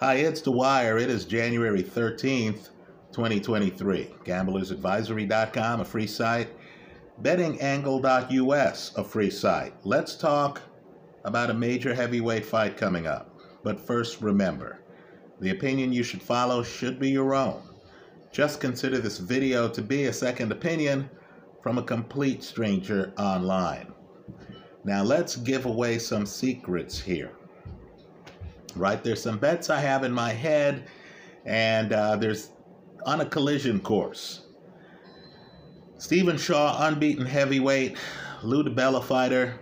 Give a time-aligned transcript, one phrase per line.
[0.00, 0.98] Hi, it's The Wire.
[0.98, 2.68] It is January 13th,
[3.12, 4.10] 2023.
[4.26, 6.48] GamblersAdvisory.com, a free site.
[7.22, 9.72] BettingAngle.us, a free site.
[9.84, 10.60] Let's talk
[11.24, 13.40] about a major heavyweight fight coming up.
[13.62, 14.80] But first, remember
[15.40, 17.62] the opinion you should follow should be your own.
[18.30, 21.08] Just consider this video to be a second opinion
[21.62, 23.94] from a complete stranger online.
[24.84, 27.32] Now, let's give away some secrets here
[28.76, 29.02] right?
[29.02, 30.84] There's some bets I have in my head,
[31.44, 32.50] and uh, there's
[33.04, 34.42] on a collision course.
[35.98, 37.96] Stephen Shaw, unbeaten heavyweight,
[38.42, 39.58] Lou DiBella fighter,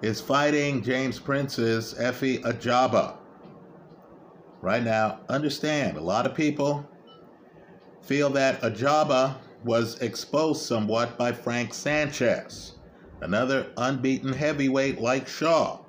[0.00, 3.16] is fighting James Prince's Efe Ajagba.
[4.62, 6.88] Right now, understand, a lot of people
[8.02, 12.76] feel that Ajagba was exposed somewhat by Frank Sanchez,
[13.20, 15.80] another unbeaten heavyweight like Shaw.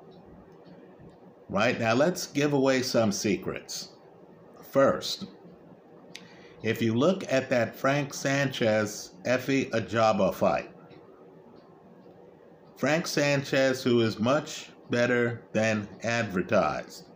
[1.48, 3.88] Right now, let's give away some secrets.
[4.70, 5.26] First,
[6.62, 10.70] if you look at that Frank Sanchez Efe Ajagba fight,
[12.76, 17.06] Frank Sanchez, who is much better than advertised,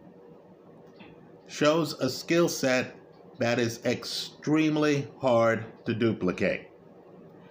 [1.46, 2.96] shows a skill set
[3.38, 6.70] that is extremely hard to duplicate.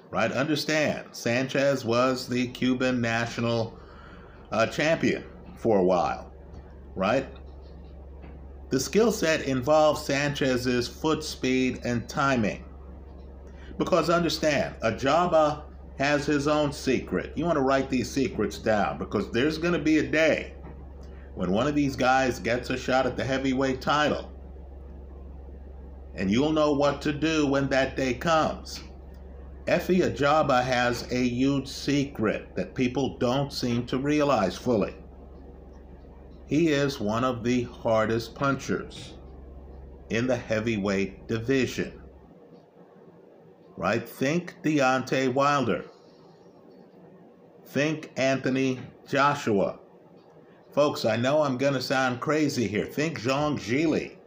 [0.10, 0.32] Right?
[0.32, 3.80] Understand, Sanchez was the Cuban national
[4.52, 5.24] uh, champion
[5.56, 6.31] for a while
[6.96, 7.28] right?
[8.70, 12.64] The skill set involves Sanchez's foot speed and timing.
[13.78, 15.64] Because understand, Ajagba
[15.98, 17.34] has his own secret.
[17.36, 20.54] You want to write these secrets down because there's going to be a day
[21.36, 24.32] when one of these guys gets a shot at the heavyweight title.
[26.16, 28.82] And you'll know what to do when that day comes.
[29.68, 34.94] Efe Ajagba has a huge secret that people don't seem to realize fully.
[36.52, 39.14] He is one of the hardest punchers
[40.10, 42.02] in the heavyweight division.
[43.78, 44.06] Right?
[44.06, 45.86] Think Deontay Wilder.
[47.68, 49.80] Think Anthony Joshua.
[50.74, 52.86] Folks, I know I'm going to sound crazy here.
[52.86, 54.18] Think Zhang Zhilei.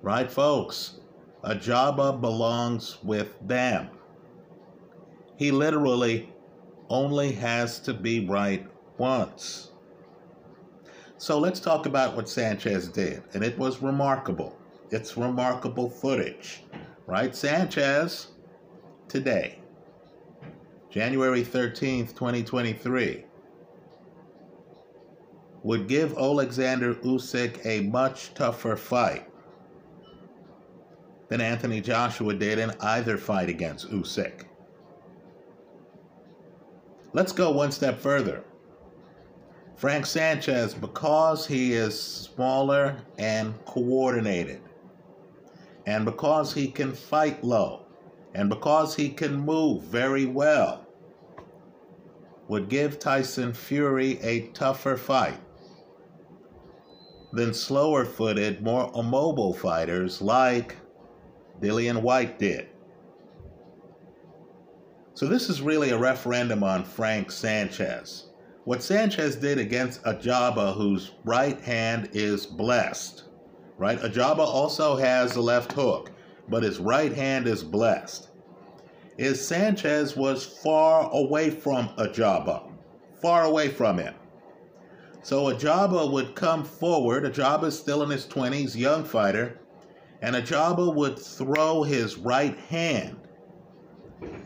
[0.00, 1.00] Right, folks?
[1.44, 3.90] Ajagba belongs with them.
[5.36, 6.32] He literally
[6.88, 9.71] only has to be right once.
[11.22, 13.22] So let's talk about what Sanchez did.
[13.32, 14.58] And it was remarkable.
[14.90, 16.64] It's remarkable footage,
[17.06, 17.32] right?
[17.36, 18.32] Sanchez,
[19.06, 19.60] today,
[20.90, 23.24] January 13th, 2023,
[25.62, 29.30] would give Alexander Usyk a much tougher fight
[31.28, 34.46] than Anthony Joshua did in either fight against Usyk.
[37.12, 38.42] Let's go one step further.
[39.82, 44.60] Frank Sanchez, because he is smaller and coordinated,
[45.86, 47.84] and because he can fight low,
[48.32, 50.86] and because he can move very well,
[52.46, 55.40] would give Tyson Fury a tougher fight
[57.32, 60.76] than slower footed, more immobile fighters like
[61.60, 62.68] Dillian Whyte did.
[65.14, 68.28] So, this is really a referendum on Frank Sanchez.
[68.64, 73.24] What Sanchez did against Ajagba, whose right hand is blessed,
[73.76, 73.98] right?
[73.98, 76.12] Ajagba also has a left hook,
[76.48, 78.28] but his right hand is blessed.
[79.18, 82.70] Is Sanchez was far away from Ajagba,
[83.20, 84.14] far away from him.
[85.24, 87.24] So Ajagba would come forward.
[87.24, 89.58] Ajagba is still in his 20s, young fighter,
[90.20, 93.16] and Ajagba would throw his right hand.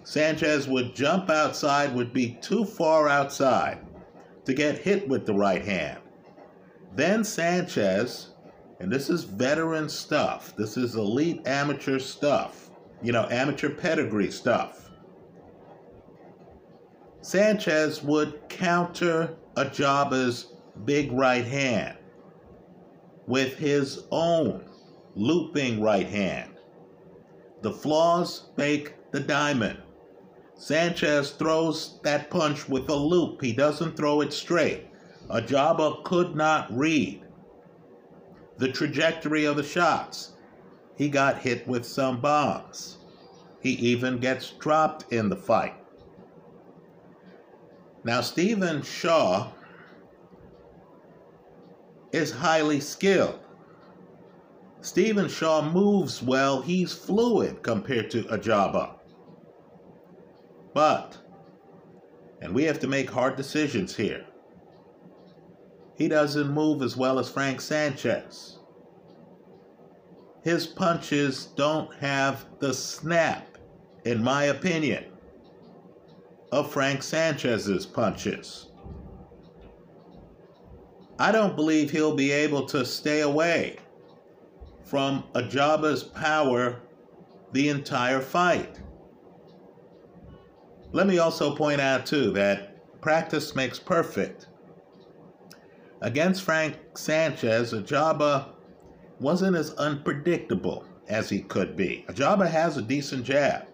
[0.05, 3.86] Sanchez would jump outside, would be too far outside
[4.47, 6.01] to get hit with the right hand.
[6.95, 8.31] Then Sanchez,
[8.81, 12.71] and this is veteran stuff, this is elite amateur stuff,
[13.03, 14.91] you know, amateur pedigree stuff.
[17.21, 20.55] Sanchez would counter Ajagba's
[20.85, 21.99] big right hand
[23.27, 24.65] with his own
[25.17, 26.53] looping right hand.
[27.63, 29.81] The flaws make the diamond.
[30.57, 33.43] Sanchez throws that punch with a loop.
[33.43, 34.87] He doesn't throw it straight.
[35.29, 37.23] Ajagba could not read
[38.59, 40.33] the trajectory of the shots.
[40.97, 42.97] He got hit with some bombs.
[43.61, 45.75] He even gets dropped in the fight.
[48.05, 49.51] Now, Stephen Shaw
[52.13, 53.41] is highly skilled.
[54.81, 58.95] Stephen Shaw moves well, he's fluid compared to Ajagba.
[60.77, 61.17] But,
[62.43, 64.27] and we have to make hard decisions here,
[65.95, 68.59] he doesn't move as well as Frank Sanchez.
[70.43, 73.57] his punches don't have the snap,
[74.05, 75.05] in my opinion,
[76.53, 78.67] of Frank Sanchez's punches.
[81.19, 83.79] I don't believe he'll be able to stay away
[84.85, 86.83] from Ajagba's power
[87.53, 88.79] the entire fight.
[90.97, 94.47] Let me also point out, too, that practice makes perfect.
[96.01, 98.47] Against Frank Sanchez, Ajagba
[99.21, 102.07] wasn't as unpredictable as he could be.
[102.09, 103.67] Ajagba has a decent jab.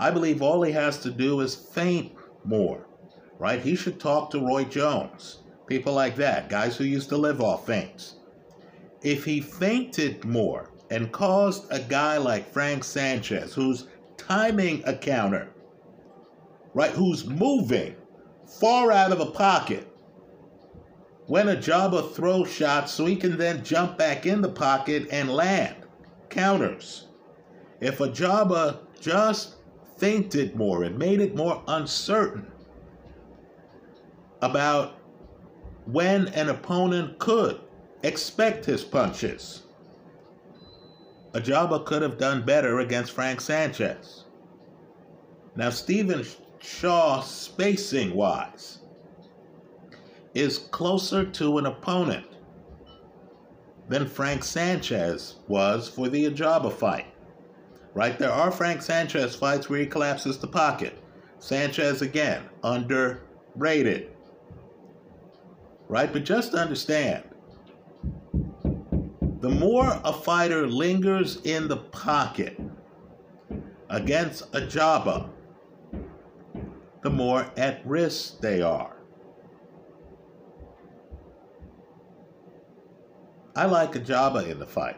[0.00, 2.12] I believe all he has to do is feint
[2.42, 2.86] more,
[3.38, 3.60] right?
[3.60, 7.66] He should talk to Roy Jones, people like that, guys who used to live off
[7.66, 8.14] feints.
[9.02, 15.50] If he feinted more and caused a guy like Frank Sanchez, who's timing a counter,
[16.78, 17.96] right, who's moving
[18.60, 19.84] far out of the pocket,
[21.26, 25.74] when Ajagba throws shots so he can then jump back in the pocket and land
[26.30, 27.08] counters.
[27.80, 29.56] If Ajagba just
[29.96, 32.46] feinted more and made it more uncertain
[34.40, 35.00] about
[35.86, 37.60] when an opponent could
[38.04, 39.64] expect his punches,
[41.32, 44.26] Ajagba could have done better against Frank Sanchez.
[45.56, 46.24] Now, Stephen
[46.60, 48.78] Shaw, spacing wise,
[50.34, 52.26] is closer to an opponent
[53.88, 57.06] than Frank Sanchez was for the Ajagba fight.
[57.94, 58.18] Right?
[58.18, 60.98] There are Frank Sanchez fights where he collapses the pocket.
[61.38, 64.10] Sanchez, again, underrated.
[65.88, 66.12] Right?
[66.12, 67.24] But just understand
[69.40, 72.60] the more a fighter lingers in the pocket
[73.88, 75.30] against Ajagba,
[77.02, 78.96] the more at risk they are.
[83.56, 84.96] I like Ajagba in the fight.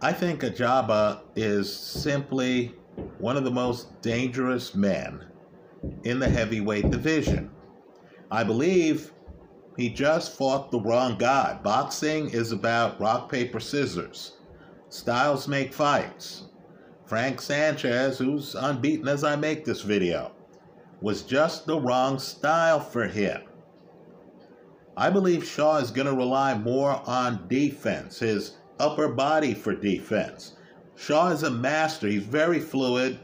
[0.00, 2.74] I think Ajagba is simply
[3.18, 5.24] one of the most dangerous men
[6.04, 7.50] in the heavyweight division.
[8.30, 9.12] I believe
[9.76, 11.58] he just fought the wrong guy.
[11.62, 14.34] Boxing is about rock, paper, scissors.
[14.88, 16.47] Styles make fights.
[17.08, 20.32] Frank Sanchez, who's unbeaten as I make this video,
[21.00, 23.40] was just the wrong style for him.
[24.94, 30.56] I believe Shaw is going to rely more on defense, his upper body for defense.
[30.96, 32.08] Shaw is a master.
[32.08, 33.18] He's very fluid.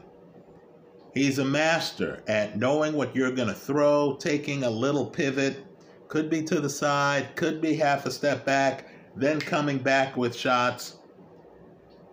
[1.13, 5.63] He's a master at knowing what you're going to throw, taking a little pivot,
[6.07, 10.35] could be to the side, could be half a step back, then coming back with
[10.35, 10.97] shots.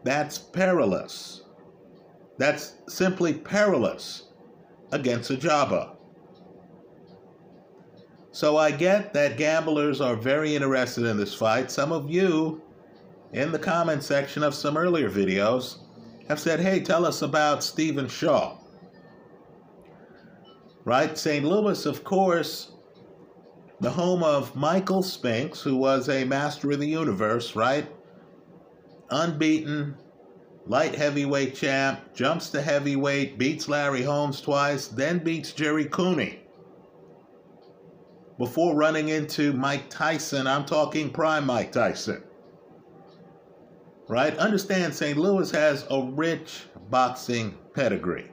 [0.05, 1.42] That's perilous.
[2.43, 4.25] That's simply perilous
[4.91, 5.95] against Ajagba.
[8.33, 11.71] So I get that gamblers are very interested in this fight.
[11.71, 12.61] Some of you
[13.33, 15.85] in the comment section of some earlier videos
[16.27, 18.59] have said, hey, tell us about Stephen Shaw.
[20.85, 21.17] Right?
[21.17, 21.45] St.
[21.45, 22.73] Louis, of course,
[23.79, 27.87] the home of Michael Spinks, who was a master of the universe, right?
[29.11, 29.95] Unbeaten,
[30.67, 36.41] light heavyweight champ, jumps to heavyweight, beats Larry Holmes twice, then beats Jerry Cooney
[38.39, 40.47] before running into Mike Tyson.
[40.47, 42.23] I'm talking prime Mike Tyson.
[44.09, 44.37] Right?
[44.37, 45.17] Understand St.
[45.17, 48.31] Louis has a rich boxing pedigree.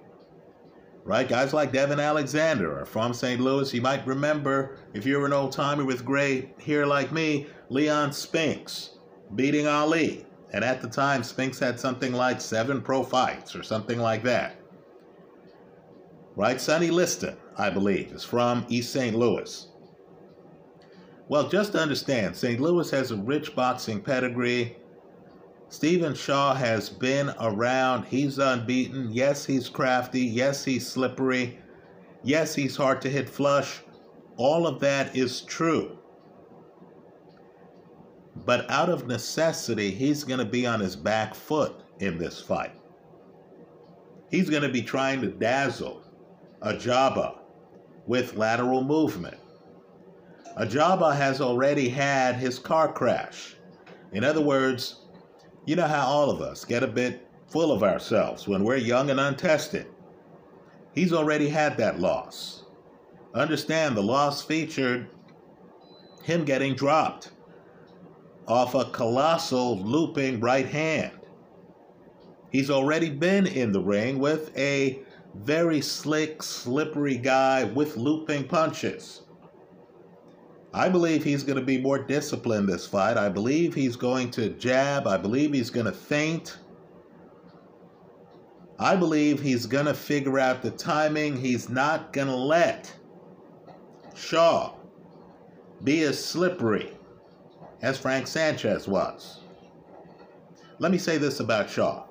[1.03, 1.27] Right?
[1.27, 3.39] Guys like Devon Alexander are from St.
[3.39, 3.73] Louis.
[3.73, 8.97] You might remember, if you're an old timer with gray hair like me, Leon Spinks
[9.35, 10.25] beating Ali.
[10.51, 14.55] And at the time, Spinks had something like seven pro fights or something like that.
[16.35, 16.59] Right?
[16.59, 19.15] Sonny Liston, I believe, is from East St.
[19.15, 19.67] Louis.
[21.27, 22.59] Well, just to understand, St.
[22.59, 24.77] Louis has a rich boxing pedigree.
[25.67, 28.05] Stephen Shaw has been around.
[28.05, 29.11] He's unbeaten.
[29.11, 30.21] Yes, he's crafty.
[30.21, 31.59] Yes, he's slippery.
[32.23, 33.81] Yes, he's hard to hit flush.
[34.35, 35.98] All of that is true.
[38.35, 42.73] But out of necessity, he's going to be on his back foot in this fight.
[44.29, 46.03] He's going to be trying to dazzle
[46.61, 47.39] Ajagba
[48.05, 49.37] with lateral movement.
[50.57, 53.55] Ajagba has already had his car crash.
[54.11, 55.05] In other words,
[55.65, 59.09] you know how all of us get a bit full of ourselves when we're young
[59.09, 59.87] and untested.
[60.93, 62.63] He's already had that loss.
[63.33, 65.09] Understand the loss featured
[66.23, 67.31] him getting dropped
[68.49, 71.11] off a colossal looping right hand.
[72.51, 74.99] He's already been in the ring with a
[75.35, 79.21] very slick, slippery guy with looping punches.
[80.73, 83.17] I believe he's going to be more disciplined this fight.
[83.17, 85.07] I believe he's going to jab.
[85.07, 86.57] I believe he's going to feint.
[88.79, 91.37] I believe he's going to figure out the timing.
[91.37, 92.91] He's not going to let
[94.15, 94.73] Shaw
[95.83, 96.91] be as slippery
[97.81, 99.39] as Frank Sanchez was.
[100.79, 102.05] Let me say this about Shaw.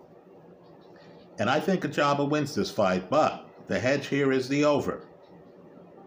[1.38, 5.04] And I think Ajagba wins this fight, but the hedge here is the over.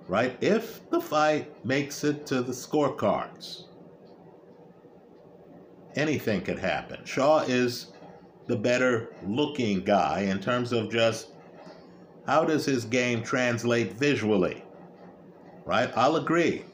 [0.08, 0.38] Right?
[0.42, 3.64] If the fight makes it to the scorecards,
[5.96, 7.06] anything could happen.
[7.06, 7.88] Shaw is
[8.48, 11.30] the better looking guy in terms of just
[12.28, 14.64] how does his game translate visually?
[15.66, 15.92] Right?
[15.96, 16.66] I'll agree.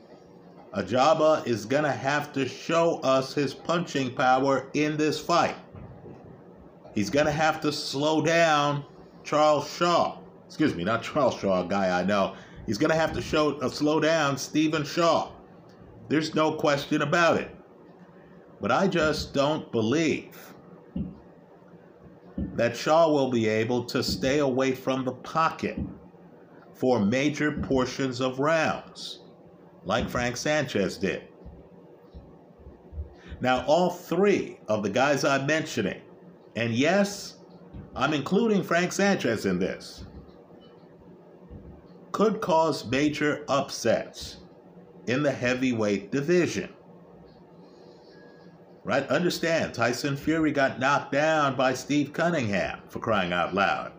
[0.74, 5.56] Ajagba is going to have to show us his punching power in this fight.
[6.94, 8.84] He's going to have to slow down
[9.24, 10.18] Charles Shaw.
[10.46, 12.36] Excuse me, not Charles Shaw, a guy I know.
[12.66, 15.32] He's going to have to show uh, slow down Stephen Shaw.
[16.10, 17.56] There's no question about it.
[18.60, 20.54] But I just don't believe
[22.38, 25.78] that Shaw will be able to stay away from the pocket
[26.74, 29.20] for major portions of rounds,
[29.88, 31.24] like Frank Sanchez did.
[33.42, 36.02] Now, all three of the guys I'm mentioning
[36.58, 37.36] and yes,
[37.96, 40.06] I'm including Frank Sanchez in this,
[42.12, 44.38] could cause major upsets
[45.06, 46.74] in the heavyweight division.
[48.84, 49.08] Right?
[49.08, 53.92] Understand, Tyson Fury got knocked down by Steve Cunningham for crying out loud.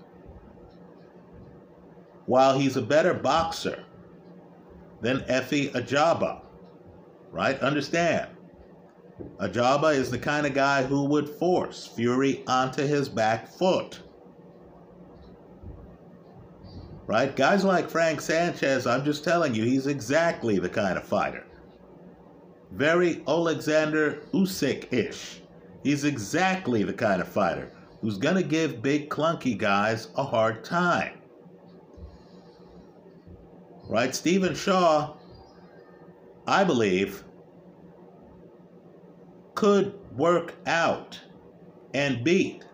[2.27, 3.85] While he's a better boxer
[5.01, 6.43] than Efe Ajagba,
[7.31, 7.59] right?
[7.61, 8.31] Understand,
[9.41, 14.01] Ajagba is the kind of guy who would force Fury onto his back foot.
[17.07, 17.35] Right?
[17.35, 21.47] Guys like Frank Sanchez, I'm just telling you, he's exactly the kind of fighter.
[22.73, 25.41] Very Alexander Usyk ish.
[25.83, 30.65] He's exactly the kind of fighter who's going to give big, clunky guys a hard
[30.65, 31.15] time.
[33.89, 34.15] Right?
[34.15, 35.15] Stephen Shaw,
[36.47, 37.25] I believe,
[39.55, 41.19] could work out
[41.95, 42.65] and beat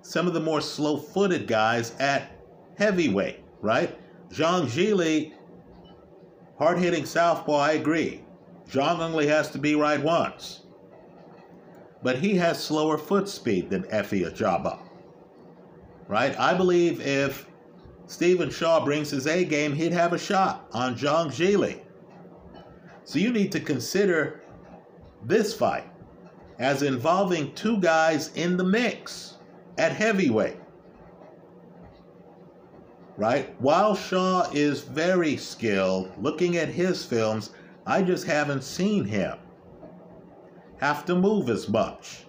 [0.00, 2.32] some of the more slow footed guys at
[2.76, 3.96] heavyweight, right?
[4.30, 5.32] Zhang Zhilei,
[6.58, 8.22] hard hitting southpaw, I agree.
[8.68, 10.62] Zhang only has to be right once.
[12.02, 14.78] But he has slower foot speed than Efe Ajagba,
[16.08, 16.38] Right?
[16.38, 17.46] I believe if
[18.06, 21.80] Stephen Shaw brings his A game, he'd have a shot on Zhang Zhilei.
[23.04, 24.42] So you need to consider
[25.24, 25.84] this fight
[26.58, 29.38] as involving two guys in the mix
[29.78, 30.56] at heavyweight.
[33.16, 33.54] Right?
[33.60, 37.50] While Shaw is very skilled, looking at his films,
[37.86, 39.38] I just haven't seen him
[40.78, 42.24] have to move as much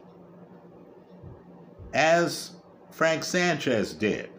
[1.94, 2.52] as
[2.92, 4.30] Frank Sanchez did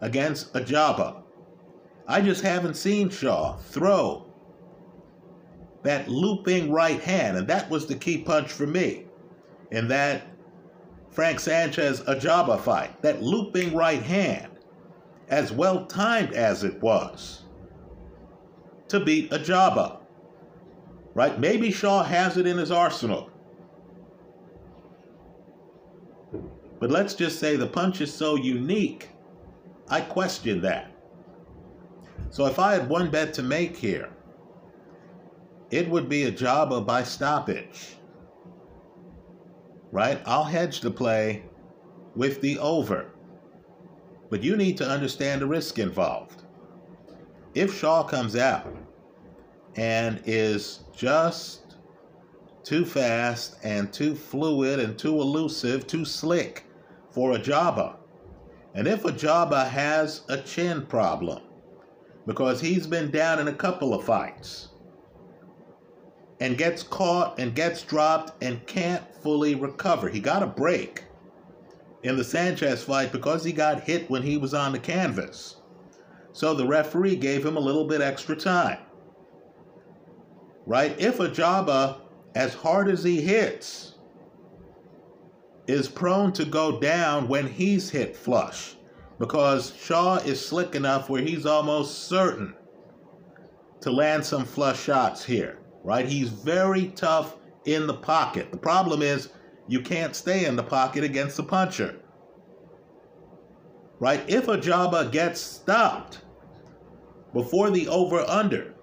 [0.00, 1.22] against Ajagba.
[2.06, 4.26] I just haven't seen Shaw throw
[5.82, 9.06] that looping right hand, and that was the key punch for me
[9.70, 10.22] in that
[11.10, 14.48] Frank Sanchez Ajagba fight, that looping right hand,
[15.28, 17.42] as well timed as it was,
[18.88, 19.98] to beat Ajagba.
[21.14, 21.38] Right?
[21.38, 23.30] Maybe Shaw has it in his arsenal.
[26.78, 29.10] But let's just say the punch is so unique,
[29.90, 30.92] I question that.
[32.30, 34.10] So if I had one bet to make here,
[35.70, 37.96] it would be Ajagba by stoppage
[39.92, 40.20] right?
[40.26, 41.42] I'll hedge the play
[42.14, 43.12] with the over.
[44.28, 46.44] But you need to understand the risk involved.
[47.54, 48.72] If Shaw comes out
[49.76, 51.76] and is just
[52.62, 56.64] too fast and too fluid and too elusive, too slick
[57.10, 57.96] for Ajagba,
[58.74, 61.42] and if Ajagba has a chin problem,
[62.26, 64.68] because he's been down in a couple of fights,
[66.40, 70.08] and gets caught and gets dropped and can't fully recover.
[70.08, 71.04] He got a break
[72.02, 75.56] in the Sanchez fight because he got hit when he was on the canvas.
[76.32, 78.78] So the referee gave him a little bit extra time.
[80.66, 80.98] Right?
[80.98, 82.00] If Ajagba,
[82.34, 83.89] as hard as he hits,
[85.66, 88.76] is prone to go down when he's hit flush
[89.18, 92.54] because Shaw is slick enough where he's almost certain
[93.80, 96.06] to land some flush shots here right?
[96.06, 98.50] He's very tough in the pocket.
[98.50, 99.30] The problem is
[99.68, 101.96] you can't stay in the pocket against the puncher.
[103.98, 104.22] Right?
[104.28, 106.22] If Ajagba gets stopped
[107.32, 108.74] before the over under,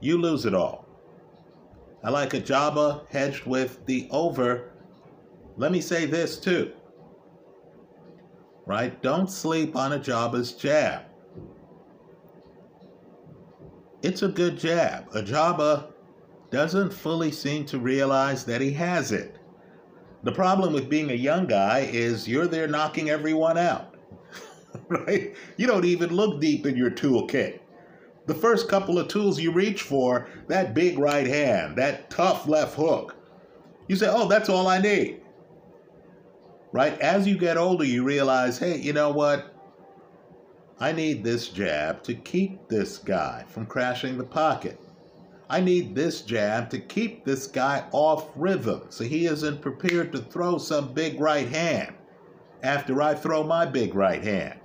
[0.00, 0.86] you lose it all.
[2.02, 4.71] I like Ajagba hedged with the over.
[5.56, 6.72] Let me say this too.
[8.66, 9.00] Right?
[9.02, 11.02] Don't sleep on Ajagba's jab.
[14.02, 15.10] It's a good jab.
[15.12, 15.92] Ajagba
[16.50, 19.38] doesn't fully seem to realize that he has it.
[20.22, 23.94] The problem with being a young guy is you're there knocking everyone out.
[24.88, 25.34] right?
[25.56, 27.60] You don't even look deep in your toolkit.
[28.26, 32.76] The first couple of tools you reach for, that big right hand, that tough left
[32.76, 33.16] hook,
[33.88, 35.21] you say, oh, that's all I need.
[36.72, 36.98] Right?
[37.00, 39.54] As you get older, you realize, hey, you know what?
[40.80, 44.80] I need this jab to keep this guy from crashing the pocket.
[45.48, 50.18] I need this jab to keep this guy off rhythm so he isn't prepared to
[50.18, 51.94] throw some big right hand
[52.62, 54.58] after I throw my big right hand.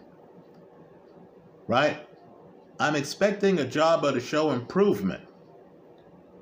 [1.67, 2.07] Right?
[2.79, 5.23] I'm expecting Ajagba to show improvement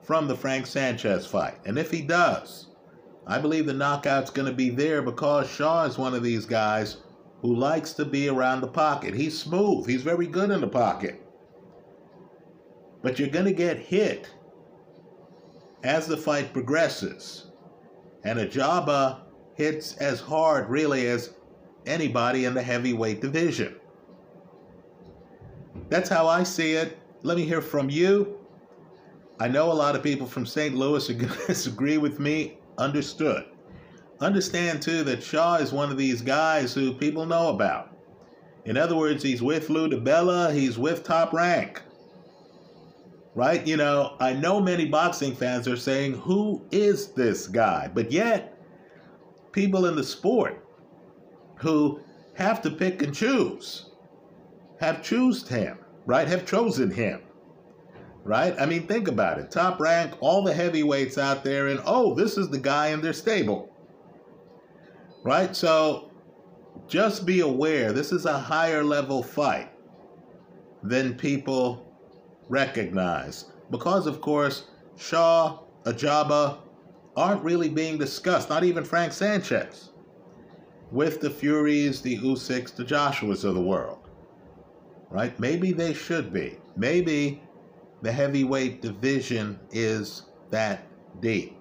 [0.03, 1.57] from the Frank Sanchez fight.
[1.65, 2.67] And if he does,
[3.27, 6.97] I believe the knockout's going to be there because Shaw is one of these guys
[7.41, 9.13] who likes to be around the pocket.
[9.13, 11.21] He's smooth, he's very good in the pocket.
[13.01, 14.29] But you're going to get hit
[15.83, 17.47] as the fight progresses.
[18.23, 19.21] And Ajagba
[19.53, 21.33] hits as hard, really, as
[21.85, 23.75] anybody in the heavyweight division.
[25.89, 26.97] That's how I see it.
[27.21, 28.39] Let me hear from you.
[29.39, 30.75] I know a lot of people from St.
[30.75, 32.57] Louis are going to disagree with me.
[32.77, 33.45] Understood.
[34.19, 37.95] Understand, too, that Shaw is one of these guys who people know about.
[38.65, 41.81] In other words, he's with Lou DiBella, he's with Top Rank.
[43.35, 43.65] Right?
[43.67, 47.89] You know, I know many boxing fans are saying, who is this guy?
[47.93, 48.57] But yet,
[49.51, 50.65] people in the sport
[51.57, 51.99] who
[52.33, 53.89] have to pick and choose
[54.79, 56.27] have chosen him, right?
[56.27, 57.21] Have chosen him,
[58.25, 58.53] right?
[58.59, 59.51] I mean, think about it.
[59.51, 63.13] Top rank, all the heavyweights out there, and oh, this is the guy in their
[63.13, 63.69] stable,
[65.23, 65.55] right?
[65.55, 66.11] So
[66.87, 69.71] just be aware this is a higher level fight
[70.83, 71.85] than people
[72.49, 73.45] recognize.
[73.71, 74.65] Because, of course,
[74.97, 76.57] Shaw, Ajagba
[77.15, 79.91] aren't really being discussed, not even Frank Sanchez,
[80.91, 84.05] with the Furies, the Usyks, the Joshuas of the world
[85.15, 85.39] right?
[85.39, 86.57] Maybe they should be.
[86.75, 87.41] Maybe
[88.05, 90.85] the heavyweight division is that
[91.21, 91.57] deep,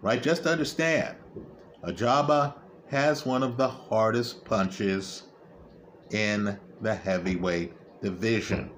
[0.00, 0.22] right?
[0.22, 1.18] Just understand,
[1.82, 2.54] Ajagba
[2.88, 5.24] has one of the hardest punches
[6.12, 8.70] in the heavyweight division,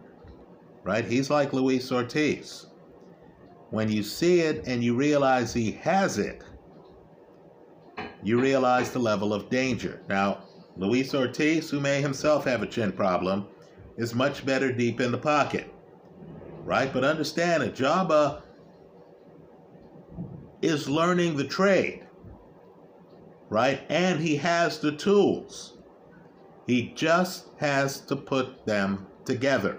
[0.82, 1.04] right?
[1.04, 2.66] He's like Luis Ortiz.
[3.70, 6.42] When you see it and you realize he has it,
[8.24, 10.02] you realize the level of danger.
[10.08, 10.42] Now,
[10.76, 13.46] Luis Ortiz, who may himself have a chin problem,
[13.96, 15.72] is much better deep in the pocket.
[16.66, 16.92] Right?
[16.92, 18.42] But understand that Jabba
[20.62, 22.04] is learning the trade.
[23.48, 23.82] Right?
[23.88, 25.78] And he has the tools.
[26.66, 29.78] He just has to put them together.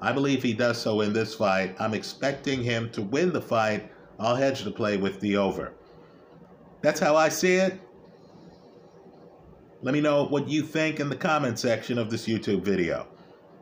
[0.00, 1.74] I believe he does so in this fight.
[1.80, 3.90] I'm expecting him to win the fight.
[4.20, 5.72] I'll hedge the play with the over.
[6.82, 7.80] That's how I see it.
[9.82, 13.08] Let me know what you think in the comment section of this YouTube video.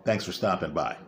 [0.04, 0.98] Thanks for stopping by.